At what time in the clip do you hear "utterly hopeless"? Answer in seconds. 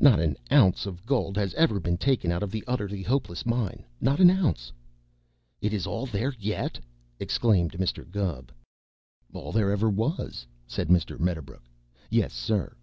2.66-3.44